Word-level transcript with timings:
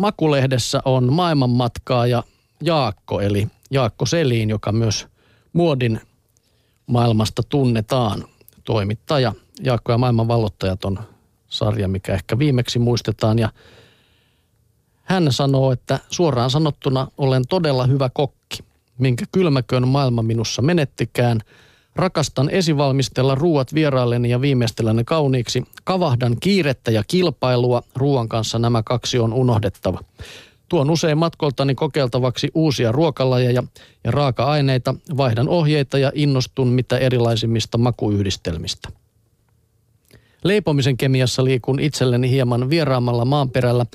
Makulehdessä 0.00 0.82
on 0.84 1.12
maailmanmatkaaja 1.12 2.22
Jaakko, 2.62 3.20
eli 3.20 3.48
Jaakko 3.70 4.06
Seliin, 4.06 4.50
joka 4.50 4.72
myös 4.72 5.06
muodin 5.52 6.00
maailmasta 6.86 7.42
tunnetaan. 7.48 8.24
Toimittaja 8.64 9.32
Jaakko 9.62 9.92
ja 9.92 9.98
maailman 9.98 10.28
vallottajat 10.28 10.84
on 10.84 10.98
sarja, 11.48 11.88
mikä 11.88 12.14
ehkä 12.14 12.38
viimeksi 12.38 12.78
muistetaan. 12.78 13.38
Ja 13.38 13.48
hän 15.02 15.32
sanoo, 15.32 15.72
että 15.72 15.98
suoraan 16.10 16.50
sanottuna 16.50 17.06
olen 17.18 17.42
todella 17.48 17.86
hyvä 17.86 18.10
kokki, 18.14 18.58
minkä 18.98 19.24
kylmäköön 19.32 19.88
maailma 19.88 20.22
minussa 20.22 20.62
menettikään. 20.62 21.40
Rakastan 21.96 22.50
esivalmistella 22.50 23.34
ruuat 23.34 23.74
vierailleni 23.74 24.30
ja 24.30 24.40
viimeistellä 24.40 24.92
ne 24.92 25.04
kauniiksi. 25.04 25.62
Kavahdan 25.84 26.36
kiirettä 26.40 26.90
ja 26.90 27.02
kilpailua. 27.08 27.82
Ruoan 27.96 28.28
kanssa 28.28 28.58
nämä 28.58 28.82
kaksi 28.82 29.18
on 29.18 29.32
unohdettava. 29.32 30.00
Tuon 30.68 30.90
usein 30.90 31.18
matkoltani 31.18 31.74
kokeiltavaksi 31.74 32.50
uusia 32.54 32.92
ruokalajeja 32.92 33.62
ja 34.04 34.10
raaka-aineita, 34.10 34.94
vaihdan 35.16 35.48
ohjeita 35.48 35.98
ja 35.98 36.12
innostun 36.14 36.68
mitä 36.68 36.98
erilaisimmista 36.98 37.78
makuyhdistelmistä. 37.78 38.88
Leipomisen 40.44 40.96
kemiassa 40.96 41.44
liikun 41.44 41.80
itselleni 41.80 42.30
hieman 42.30 42.70
vieraamalla 42.70 43.24
maanperällä, 43.24 43.86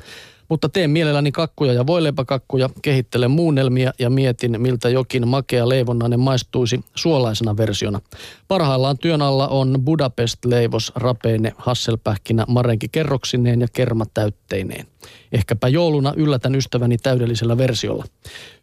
mutta 0.49 0.69
teen 0.69 0.89
mielelläni 0.89 1.31
kakkuja 1.31 1.73
ja 1.73 1.87
voileipäkakkuja, 1.87 2.69
kehittelen 2.81 3.31
muunnelmia 3.31 3.93
ja 3.99 4.09
mietin, 4.09 4.61
miltä 4.61 4.89
jokin 4.89 5.27
makea 5.27 5.69
leivonnainen 5.69 6.19
maistuisi 6.19 6.83
suolaisena 6.95 7.57
versiona. 7.57 8.01
Parhaillaan 8.47 8.97
työn 8.97 9.21
alla 9.21 9.47
on 9.47 9.79
Budapest-leivos, 9.85 10.91
rapeine, 10.95 11.53
hasselpähkinä, 11.57 12.45
marenki 12.47 12.87
kerroksineen 12.89 13.61
ja 13.61 13.67
kermatäytteineen. 13.73 14.87
Ehkäpä 15.31 15.67
jouluna 15.67 16.13
yllätän 16.17 16.55
ystäväni 16.55 16.97
täydellisellä 16.97 17.57
versiolla. 17.57 18.05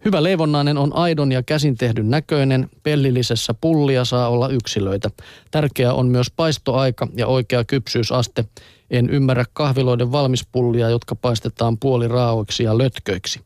Hyvä 0.04 0.22
leivonnainen 0.22 0.78
on 0.78 0.96
aidon 0.96 1.32
ja 1.32 1.42
käsin 1.42 1.76
tehdyn 1.76 2.10
näköinen. 2.10 2.70
Pellillisessä 2.82 3.54
pullia 3.60 4.04
saa 4.04 4.28
olla 4.28 4.48
yksilöitä. 4.48 5.10
Tärkeää 5.50 5.94
on 5.94 6.06
myös 6.06 6.26
paistoaika 6.36 7.08
ja 7.16 7.26
oikea 7.26 7.64
kypsyysaste. 7.64 8.44
En 8.92 9.10
ymmärrä 9.10 9.44
kahviloiden 9.52 10.12
valmispullia, 10.12 10.90
jotka 10.90 11.14
paistetaan 11.14 11.78
puoliraaoiksi 11.78 12.62
ja 12.62 12.78
lötköiksi. 12.78 13.40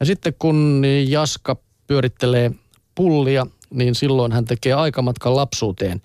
Ja 0.00 0.06
sitten 0.06 0.34
kun 0.38 0.82
Jaska 1.08 1.56
pyörittelee 1.86 2.50
pullia, 2.94 3.46
niin 3.70 3.94
silloin 3.94 4.32
hän 4.32 4.44
tekee 4.44 4.72
aikamatkan 4.72 5.36
lapsuuteen. 5.36 6.02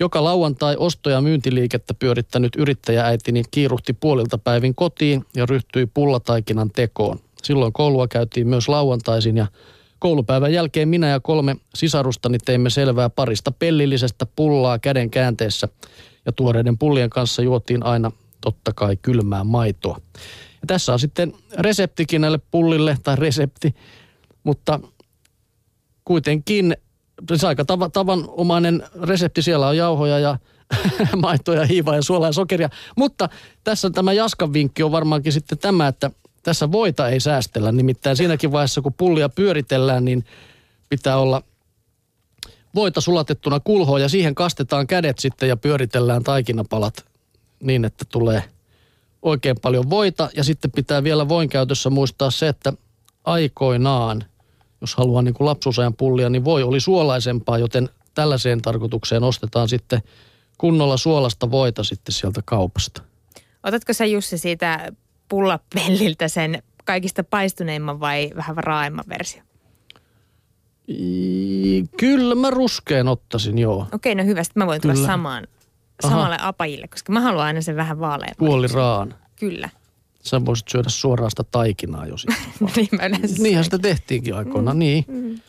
Joka 0.00 0.24
lauantai 0.24 0.76
osto- 0.78 1.10
ja 1.10 1.20
myyntiliikettä 1.20 1.94
pyörittänyt 1.94 2.56
yrittäjääitini 2.56 3.42
kiiruhti 3.50 3.92
puolilta 3.92 4.38
päivin 4.38 4.74
kotiin 4.74 5.24
ja 5.36 5.46
ryhtyi 5.46 5.86
pullataikinan 5.86 6.70
tekoon. 6.70 7.18
Silloin 7.42 7.72
koulua 7.72 8.08
käytiin 8.08 8.48
myös 8.48 8.68
lauantaisin 8.68 9.36
ja 9.36 9.46
koulupäivän 9.98 10.52
jälkeen 10.52 10.88
minä 10.88 11.08
ja 11.08 11.20
kolme 11.20 11.56
sisarustani 11.74 12.38
teimme 12.38 12.70
selvää 12.70 13.10
parista 13.10 13.52
pellillisestä 13.52 14.26
pullaa 14.36 14.78
käden 14.78 15.10
käänteessä 15.10 15.68
ja 16.26 16.32
tuoreiden 16.32 16.78
pullien 16.78 17.10
kanssa 17.10 17.42
juotiin 17.42 17.82
aina 17.82 18.12
totta 18.40 18.72
kai 18.72 18.96
kylmää 18.96 19.44
maitoa. 19.44 20.00
Ja 20.60 20.66
tässä 20.66 20.92
on 20.92 20.98
sitten 20.98 21.32
reseptikin 21.58 22.20
näille 22.20 22.40
pullille, 22.50 22.96
tai 23.02 23.16
resepti, 23.16 23.74
mutta 24.44 24.80
kuitenkin 26.04 26.76
se 27.36 27.46
aika 27.46 27.62
tav- 27.62 27.90
tavanomainen 27.92 28.82
resepti. 29.02 29.42
Siellä 29.42 29.68
on 29.68 29.76
jauhoja 29.76 30.18
ja 30.18 30.38
maitoja, 31.22 31.66
hiivaa 31.66 31.96
ja 31.96 32.02
suolaa 32.02 32.28
ja 32.28 32.32
sokeria. 32.32 32.70
Mutta 32.96 33.28
tässä 33.64 33.90
tämä 33.90 34.12
Jaskan 34.12 34.52
vinkki 34.52 34.82
on 34.82 34.92
varmaankin 34.92 35.32
sitten 35.32 35.58
tämä, 35.58 35.88
että 35.88 36.10
tässä 36.42 36.72
voita 36.72 37.08
ei 37.08 37.20
säästellä. 37.20 37.72
Nimittäin 37.72 38.16
siinäkin 38.16 38.52
vaiheessa, 38.52 38.82
kun 38.82 38.94
pullia 38.94 39.28
pyöritellään, 39.28 40.04
niin 40.04 40.24
pitää 40.88 41.16
olla 41.16 41.42
voita 42.74 43.00
sulatettuna 43.00 43.60
kulhoon 43.60 44.00
ja 44.00 44.08
siihen 44.08 44.34
kastetaan 44.34 44.86
kädet 44.86 45.18
sitten 45.18 45.48
ja 45.48 45.56
pyöritellään 45.56 46.22
taikinapalat 46.22 47.04
niin, 47.60 47.84
että 47.84 48.04
tulee 48.04 48.44
oikein 49.22 49.56
paljon 49.62 49.90
voita. 49.90 50.30
Ja 50.36 50.44
sitten 50.44 50.70
pitää 50.70 51.04
vielä 51.04 51.28
voin 51.28 51.48
käytössä 51.48 51.90
muistaa 51.90 52.30
se, 52.30 52.48
että 52.48 52.72
aikoinaan, 53.24 54.24
jos 54.80 54.94
haluaa 54.94 55.22
niin 55.22 55.34
kuin 55.34 55.46
lapsuusajan 55.46 55.94
pullia, 55.94 56.28
niin 56.28 56.44
voi 56.44 56.62
oli 56.62 56.80
suolaisempaa, 56.80 57.58
joten 57.58 57.88
tällaiseen 58.14 58.62
tarkoitukseen 58.62 59.24
ostetaan 59.24 59.68
sitten 59.68 60.02
kunnolla 60.58 60.96
suolasta 60.96 61.50
voita 61.50 61.84
sitten 61.84 62.12
sieltä 62.12 62.40
kaupasta. 62.44 63.02
Otatko 63.62 63.92
sä 63.92 64.04
Jussi 64.04 64.38
siitä 64.38 64.92
pullapelliltä 65.28 66.28
sen 66.28 66.62
kaikista 66.84 67.24
paistuneimman 67.24 68.00
vai 68.00 68.30
vähän 68.36 68.56
raaimman 68.56 69.04
versio? 69.08 69.42
Kyllä 71.96 72.34
mä 72.34 72.50
ruskeen 72.50 73.08
ottaisin, 73.08 73.58
joo. 73.58 73.86
Okei, 73.92 74.14
no 74.14 74.24
hyvä. 74.24 74.44
Sitten 74.44 74.60
mä 74.60 74.66
voin 74.66 74.80
tulla 74.80 74.94
Kyllä. 74.94 75.06
samaan, 75.06 75.46
samalle 76.02 76.36
Aha. 76.36 76.48
apajille, 76.48 76.88
koska 76.88 77.12
mä 77.12 77.20
haluan 77.20 77.44
aina 77.44 77.60
sen 77.60 77.76
vähän 77.76 78.00
vaalean. 78.00 78.34
Puoli 78.38 78.66
raan. 78.66 79.14
Kyllä. 79.36 79.68
Sä 80.22 80.44
voisit 80.44 80.68
syödä 80.68 80.88
suoraan 80.88 81.30
sitä 81.30 81.44
taikinaa 81.44 82.06
jo 82.06 82.16
sitten. 82.16 82.36
niin 82.76 82.88
mä 82.92 83.18
Niinhän 83.38 83.64
sitä 83.64 83.78
tehtiinkin 83.78 84.34
aikoina, 84.34 84.72
mm, 84.72 84.78
niin. 84.78 85.04
Mm, 85.08 85.40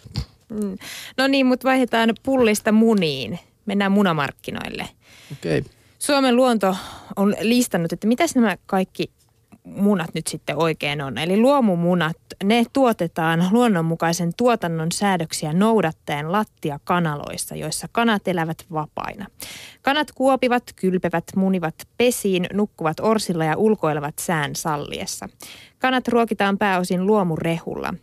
mm. 0.49 0.77
No 1.17 1.27
niin, 1.27 1.45
mutta 1.45 1.67
vaihdetaan 1.67 2.13
pullista 2.23 2.71
muniin. 2.71 3.39
Mennään 3.65 3.91
munamarkkinoille. 3.91 4.89
Okei. 5.31 5.59
Okay. 5.59 5.71
Suomen 5.99 6.35
luonto 6.35 6.75
on 7.15 7.35
listannut, 7.41 7.93
että 7.93 8.07
mitäs 8.07 8.35
nämä 8.35 8.57
kaikki 8.65 9.11
munat 9.63 10.09
nyt 10.13 10.27
sitten 10.27 10.57
oikein 10.57 11.01
on. 11.01 11.17
Eli 11.17 11.37
luomumunat, 11.37 12.17
ne 12.43 12.65
tuotetaan 12.73 13.47
luonnonmukaisen 13.51 14.31
tuotannon 14.37 14.91
säädöksiä 14.91 15.53
noudattaen 15.53 16.31
lattiakanaloissa, 16.31 17.55
joissa 17.55 17.87
kanat 17.91 18.27
elävät 18.27 18.65
vapaina. 18.73 19.25
Kanat 19.81 20.11
kuopivat, 20.11 20.63
kylpevät, 20.75 21.23
munivat 21.35 21.75
pesiin, 21.97 22.47
nukkuvat 22.53 22.99
orsilla 22.99 23.45
ja 23.45 23.57
ulkoilevat 23.57 24.19
sään 24.19 24.55
salliessa. 24.55 25.29
Kanat 25.79 26.07
ruokitaan 26.07 26.57
pääosin 26.57 27.05
luomurehulla. 27.05 27.93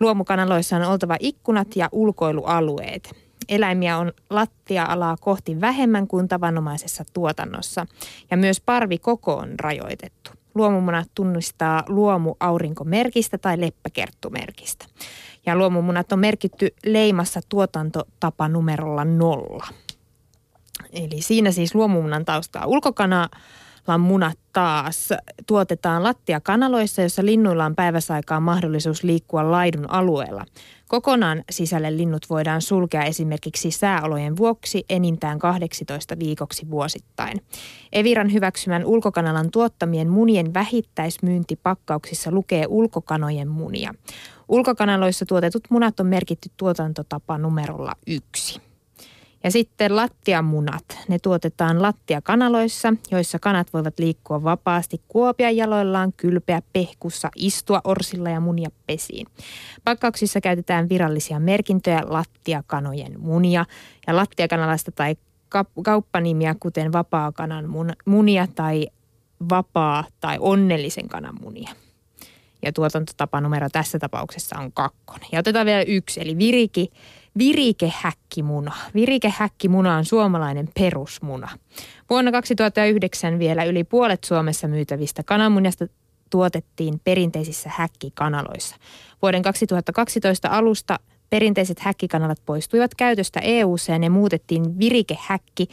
Luomukanaloissa 0.00 0.76
on 0.76 0.82
oltava 0.82 1.16
ikkunat 1.20 1.76
ja 1.76 1.88
ulkoilualueet. 1.92 3.14
Eläimiä 3.48 3.98
on 3.98 4.12
lattia-alaa 4.30 5.16
kohti 5.16 5.60
vähemmän 5.60 6.08
kuin 6.08 6.28
tavanomaisessa 6.28 7.04
tuotannossa 7.12 7.86
ja 8.30 8.36
myös 8.36 8.60
parvikoko 8.60 9.34
on 9.34 9.54
rajoitettu. 9.60 10.41
Luomumunat 10.54 11.08
tunnistaa 11.14 11.84
luomuaurinkomerkistä 11.88 13.38
tai 13.38 13.60
leppäkerttumerkista. 13.60 14.86
Ja 15.46 15.56
luomumunat 15.56 16.12
on 16.12 16.18
merkitty 16.18 16.74
leimassa 16.86 17.40
tuotantotapa 17.48 18.48
numerolla 18.48 19.04
nolla. 19.04 19.66
Eli 20.92 21.22
siinä 21.22 21.50
siis 21.50 21.74
luomumunan 21.74 22.24
taustaa 22.24 22.66
ulkokana 22.66 23.28
munat 24.00 24.38
taas 24.52 25.08
tuotetaan 25.46 26.02
lattiakanaloissa, 26.02 27.02
jossa 27.02 27.24
linnuilla 27.24 27.64
on 27.64 27.74
päiväsaikaan 27.74 28.42
mahdollisuus 28.42 29.04
liikkua 29.04 29.50
laidun 29.50 29.90
alueella. 29.90 30.44
Kokonaan 30.88 31.44
sisälle 31.50 31.96
linnut 31.96 32.30
voidaan 32.30 32.62
sulkea 32.62 33.04
esimerkiksi 33.04 33.70
sääolojen 33.70 34.36
vuoksi 34.36 34.84
enintään 34.88 35.38
18 35.38 36.18
viikoksi 36.18 36.70
vuosittain. 36.70 37.42
Eviran 37.92 38.32
hyväksymän 38.32 38.84
ulkokanalan 38.84 39.50
tuottamien 39.50 40.08
munien 40.08 40.54
vähittäismyyntipakkauksissa 40.54 42.30
lukee 42.30 42.66
ulkokanojen 42.68 43.48
munia. 43.48 43.94
Ulkokanaloissa 44.48 45.26
tuotetut 45.26 45.62
munat 45.70 46.00
on 46.00 46.06
merkitty 46.06 46.50
tuotantotapa 46.56 47.38
numerolla 47.38 47.92
yksi. 48.06 48.71
Ja 49.44 49.50
sitten 49.50 49.96
lattiamunat. 49.96 50.84
Ne 51.08 51.18
tuotetaan 51.18 51.82
lattiakanaloissa, 51.82 52.94
joissa 53.10 53.38
kanat 53.38 53.72
voivat 53.72 53.98
liikkua 53.98 54.44
vapaasti 54.44 55.00
kuopia 55.08 55.50
jaloillaan, 55.50 56.12
kylpeä 56.12 56.62
pehkussa, 56.72 57.30
istua 57.36 57.80
orsilla 57.84 58.30
ja 58.30 58.40
munia 58.40 58.68
pesiin. 58.86 59.26
Pakkauksissa 59.84 60.40
käytetään 60.40 60.88
virallisia 60.88 61.40
merkintöjä 61.40 62.02
lattiakanojen 62.04 63.20
munia 63.20 63.64
ja 64.06 64.16
lattiakanalaista 64.16 64.92
tai 64.92 65.16
kauppanimiä, 65.82 66.54
kuten 66.60 66.92
vapaa-kanan 66.92 67.64
munia 68.04 68.46
tai 68.54 68.86
vapaa- 69.50 70.04
tai 70.20 70.36
onnellisen 70.40 71.08
kanan 71.08 71.34
munia. 71.40 71.70
Ja 72.62 72.72
tuotantotapanumero 72.72 73.68
tässä 73.72 73.98
tapauksessa 73.98 74.58
on 74.58 74.72
kakkonen. 74.72 75.28
Ja 75.32 75.38
otetaan 75.38 75.66
vielä 75.66 75.82
yksi, 75.82 76.20
eli 76.20 76.38
viriki 76.38 76.90
virikehäkkimuna. 77.38 78.72
Virikehäkkimuna 78.94 79.96
on 79.96 80.04
suomalainen 80.04 80.68
perusmuna. 80.74 81.48
Vuonna 82.10 82.32
2009 82.32 83.38
vielä 83.38 83.64
yli 83.64 83.84
puolet 83.84 84.24
Suomessa 84.24 84.68
myytävistä 84.68 85.22
kananmunasta 85.22 85.86
tuotettiin 86.30 87.00
perinteisissä 87.04 87.70
häkkikanaloissa. 87.72 88.76
Vuoden 89.22 89.42
2012 89.42 90.48
alusta 90.48 90.98
perinteiset 91.30 91.78
häkkikanalat 91.78 92.42
poistuivat 92.46 92.94
käytöstä 92.94 93.40
eu 93.40 93.76
ja 93.88 93.98
ne 93.98 94.08
muutettiin 94.08 94.78
virikehäkki 94.78 95.68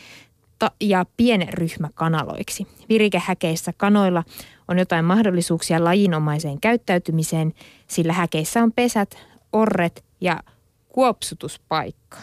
ja 0.81 1.05
pienryhmäkanaloiksi. 1.17 2.67
Virikehäkeissä 2.89 3.73
kanoilla 3.77 4.23
on 4.67 4.79
jotain 4.79 5.05
mahdollisuuksia 5.05 5.83
lajinomaiseen 5.83 6.61
käyttäytymiseen, 6.61 7.53
sillä 7.87 8.13
häkeissä 8.13 8.63
on 8.63 8.71
pesät, 8.71 9.17
orret 9.53 10.03
ja 10.21 10.39
kuopsutuspaikka. 10.99 12.17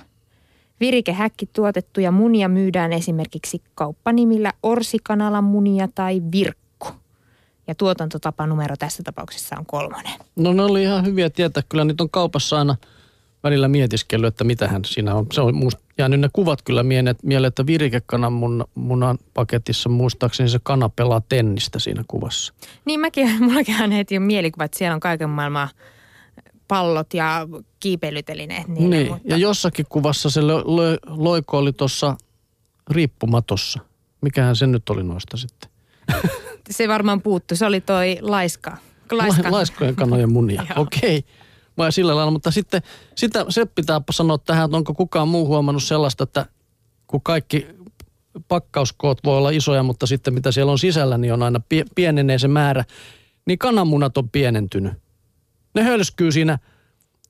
Virikehäkki 0.80 1.46
tuotettuja 1.46 2.10
munia 2.10 2.48
myydään 2.48 2.92
esimerkiksi 2.92 3.62
kauppanimillä 3.74 4.52
orsikanalan 4.62 5.44
munia 5.44 5.88
tai 5.94 6.22
virkku. 6.32 6.88
Ja 7.66 7.74
tuotantotapanumero 7.74 8.76
tässä 8.78 9.02
tapauksessa 9.02 9.56
on 9.58 9.66
kolmonen. 9.66 10.12
No 10.36 10.52
ne 10.52 10.62
oli 10.62 10.82
ihan 10.82 11.06
hyviä 11.06 11.30
tietää. 11.30 11.62
Kyllä 11.68 11.84
niitä 11.84 12.02
on 12.02 12.10
kaupassa 12.10 12.58
aina 12.58 12.76
välillä 13.42 13.68
mietiskellyt, 13.68 14.28
että 14.28 14.44
mitähän 14.44 14.84
siinä 14.84 15.14
on. 15.14 15.26
Se 15.32 15.40
on 15.40 15.54
musta 15.54 15.82
jäänyt 15.98 16.20
ne 16.20 16.28
kuvat 16.32 16.62
kyllä 16.62 16.82
mieleen, 16.82 17.48
että 17.48 17.66
virikekanan 17.66 18.32
mun, 18.32 18.64
munan 18.74 19.18
paketissa 19.34 19.88
muistaakseni 19.88 20.48
se 20.48 20.58
kana 20.62 20.88
pelaa 20.88 21.22
tennistä 21.28 21.78
siinä 21.78 22.04
kuvassa. 22.08 22.54
Niin 22.84 23.00
mäkin, 23.00 23.42
mullakin 23.44 23.82
on 23.82 23.92
heti 23.92 24.18
mielikuva, 24.18 24.64
että 24.64 24.78
siellä 24.78 24.94
on 24.94 25.00
kaiken 25.00 25.30
maailman 25.30 25.68
pallot 26.68 27.14
ja 27.14 27.48
kiipeilytelineet. 27.80 28.68
Niille, 28.68 28.96
niin, 28.96 29.12
mutta... 29.12 29.28
ja 29.28 29.36
jossakin 29.36 29.86
kuvassa 29.88 30.30
se 30.30 30.40
lo, 30.40 30.62
lo, 30.64 30.82
loiko 31.06 31.58
oli 31.58 31.72
tuossa 31.72 32.16
riippumatossa. 32.90 33.80
Mikähän 34.20 34.56
se 34.56 34.66
nyt 34.66 34.90
oli 34.90 35.02
noista 35.02 35.36
sitten? 35.36 35.70
se 36.70 36.88
varmaan 36.88 37.22
puuttu. 37.22 37.56
Se 37.56 37.66
oli 37.66 37.80
toi 37.80 38.18
laiska. 38.20 38.76
laiska. 39.12 39.50
Laiskojen 39.52 39.96
kanojen 39.96 40.32
munia. 40.32 40.62
Okei. 40.76 41.18
Okay. 41.18 41.30
Vai 41.78 41.92
sillä 41.92 42.16
lailla, 42.16 42.30
mutta 42.30 42.50
sitten 42.50 42.82
sitä, 43.14 43.46
se 43.48 43.66
pitää 43.66 44.00
sanoa 44.10 44.38
tähän, 44.38 44.64
että 44.64 44.76
onko 44.76 44.94
kukaan 44.94 45.28
muu 45.28 45.46
huomannut 45.46 45.82
sellaista, 45.82 46.24
että 46.24 46.46
kun 47.06 47.22
kaikki 47.22 47.66
pakkauskoot 48.48 49.18
voi 49.24 49.36
olla 49.36 49.50
isoja, 49.50 49.82
mutta 49.82 50.06
sitten 50.06 50.34
mitä 50.34 50.52
siellä 50.52 50.72
on 50.72 50.78
sisällä, 50.78 51.18
niin 51.18 51.32
on 51.32 51.42
aina 51.42 51.60
pienenee 51.94 52.38
se 52.38 52.48
määrä, 52.48 52.84
niin 53.46 53.58
kananmunat 53.58 54.18
on 54.18 54.30
pienentynyt. 54.30 54.92
Ne 55.76 55.82
hölskyy 55.82 56.32
siinä, 56.32 56.58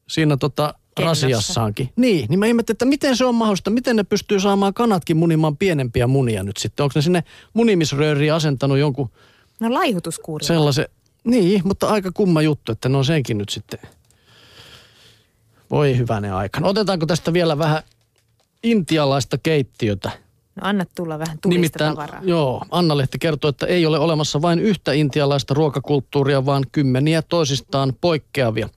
siinä 0.08 0.37
tota 0.37 0.75
rasiassaankin. 1.00 1.90
Niin, 1.96 2.26
niin 2.28 2.38
mä 2.38 2.46
ihmettelin, 2.46 2.75
että 2.75 2.84
miten 2.84 3.16
se 3.16 3.25
on 3.25 3.34
mahdollista, 3.34 3.70
miten 3.70 3.96
ne 3.96 4.04
pystyy 4.04 4.40
saamaan 4.40 4.75
kanatkin 4.75 5.16
munimaan 5.16 5.56
pienempiä 5.56 6.06
munia 6.06 6.43
nyt 6.43 6.56
sitten. 6.56 6.84
Onko 6.84 6.93
ne 6.94 7.02
sinne 7.02 7.25
munimisrööriin 7.54 8.32
asentanut 8.32 8.78
jonkun... 8.78 9.10
No 9.60 9.75
laihutuskuuri. 9.75 10.44
Sellaisen, 10.44 10.88
niin, 11.25 11.60
mutta 11.64 11.88
aika 11.88 12.10
kumma 12.14 12.43
juttu, 12.43 12.72
että 12.72 12.88
ne 12.88 12.96
on 12.96 13.04
senkin 13.04 13.38
nyt 13.38 13.48
sitten. 13.48 13.78
Voi 15.70 15.96
hyvänen 15.96 16.34
aikana. 16.34 16.69
Otetaanko 16.69 17.06
tästä 17.06 17.32
vielä 17.32 17.58
vähän 17.58 17.82
intialaista 18.62 19.38
keittiötä? 19.38 20.10
No 20.56 20.62
anna 20.69 20.85
tulla 20.94 21.19
vähän 21.19 21.38
Nimittäin, 21.47 21.94
tavaraa. 21.94 22.20
Joo, 22.25 22.62
Anna-Lehti 22.70 23.19
kertoo, 23.19 23.49
että 23.49 23.67
ei 23.67 23.87
ole 23.87 23.99
olemassa 23.99 24.43
vain 24.43 24.58
yhtä 24.58 24.93
intialaista 24.93 25.55
ruokakulttuuria, 25.55 26.47
vaan 26.47 26.64
kymmeniä 26.73 27.23
toisistaan 27.23 27.93
poikkeavia. 28.00 28.69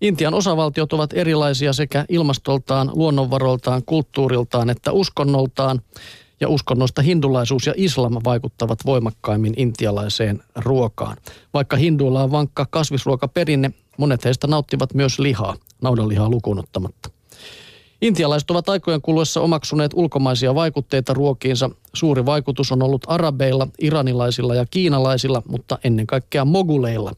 Intian 0.00 0.34
osavaltiot 0.34 0.92
ovat 0.92 1.12
erilaisia 1.12 1.72
sekä 1.72 2.04
ilmastoltaan, 2.08 2.90
luonnonvaroltaan, 2.94 3.82
kulttuuriltaan 3.86 4.70
että 4.70 4.92
uskonnoltaan. 4.92 5.80
Ja 6.40 6.48
uskonnosta 6.48 7.02
hindulaisuus 7.02 7.66
ja 7.66 7.74
islam 7.76 8.12
vaikuttavat 8.24 8.78
voimakkaimmin 8.86 9.54
intialaiseen 9.56 10.42
ruokaan. 10.56 11.16
Vaikka 11.54 11.76
hinduilla 11.76 12.22
on 12.22 12.30
vankka 12.30 12.66
kasvisruokaperinne, 12.70 13.70
monet 13.96 14.24
heistä 14.24 14.46
nauttivat 14.46 14.94
myös 14.94 15.18
lihaa, 15.18 15.54
naudanlihaa 15.82 16.30
lukuun 16.30 16.58
ottamatta. 16.58 17.17
Intialaiset 18.02 18.50
ovat 18.50 18.68
aikojen 18.68 19.02
kuluessa 19.02 19.40
omaksuneet 19.40 19.90
ulkomaisia 19.94 20.54
vaikutteita 20.54 21.14
ruokiinsa. 21.14 21.70
Suuri 21.94 22.26
vaikutus 22.26 22.72
on 22.72 22.82
ollut 22.82 23.02
arabeilla, 23.06 23.68
iranilaisilla 23.82 24.54
ja 24.54 24.66
kiinalaisilla, 24.70 25.42
mutta 25.48 25.78
ennen 25.84 26.06
kaikkea 26.06 26.44
moguleilla. 26.44 27.12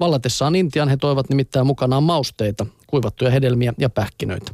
Vallatessaan 0.00 0.56
Intian 0.56 0.88
he 0.88 0.96
toivat 0.96 1.28
nimittäin 1.28 1.66
mukanaan 1.66 2.02
mausteita, 2.02 2.66
kuivattuja 2.86 3.30
hedelmiä 3.30 3.74
ja 3.78 3.90
pähkinöitä. 3.90 4.52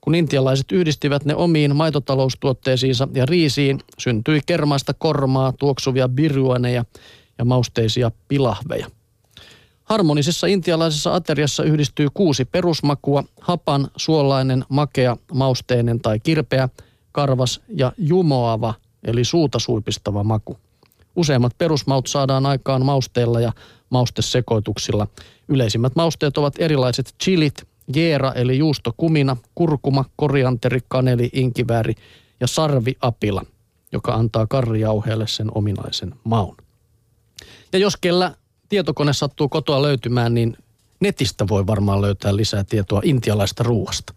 Kun 0.00 0.14
intialaiset 0.14 0.72
yhdistivät 0.72 1.24
ne 1.24 1.34
omiin 1.34 1.76
maitotaloustuotteisiinsa 1.76 3.08
ja 3.14 3.26
riisiin, 3.26 3.80
syntyi 3.98 4.40
kermaista 4.46 4.94
kormaa, 4.94 5.52
tuoksuvia 5.52 6.08
biruaneja 6.08 6.84
ja 7.38 7.44
mausteisia 7.44 8.10
pilahveja. 8.28 8.90
Harmonisessa 9.86 10.46
intialaisessa 10.46 11.14
ateriassa 11.14 11.64
yhdistyy 11.64 12.08
kuusi 12.14 12.44
perusmakua, 12.44 13.24
hapan, 13.40 13.88
suolainen, 13.96 14.64
makea, 14.68 15.16
mausteinen 15.32 16.00
tai 16.00 16.20
kirpeä, 16.20 16.68
karvas 17.12 17.60
ja 17.68 17.92
jumoava, 17.98 18.74
eli 19.04 19.24
suuta 19.24 19.58
suipistava 19.58 20.24
maku. 20.24 20.58
Useimmat 21.16 21.58
perusmaut 21.58 22.06
saadaan 22.06 22.46
aikaan 22.46 22.84
mausteilla 22.84 23.40
ja 23.40 23.52
maustesekoituksilla. 23.90 25.06
Yleisimmät 25.48 25.96
mausteet 25.96 26.38
ovat 26.38 26.54
erilaiset 26.58 27.14
chilit, 27.24 27.62
jeera 27.96 28.32
eli 28.32 28.58
juustokumina, 28.58 29.36
kurkuma, 29.54 30.04
korianteri, 30.16 30.80
kaneli, 30.88 31.30
inkivääri 31.32 31.94
ja 32.40 32.46
sarviapila, 32.46 33.42
joka 33.92 34.14
antaa 34.14 34.46
karrijauheelle 34.46 35.26
sen 35.26 35.48
ominaisen 35.54 36.14
maun. 36.24 36.56
Ja 37.72 37.78
jos 37.78 37.96
kellä 37.96 38.34
tietokone 38.68 39.12
sattuu 39.12 39.48
kotoa 39.48 39.82
löytymään, 39.82 40.34
niin 40.34 40.56
netistä 41.00 41.48
voi 41.48 41.66
varmaan 41.66 42.00
löytää 42.00 42.36
lisää 42.36 42.64
tietoa 42.64 43.00
intialaista 43.04 43.62
ruoasta. 43.62 44.14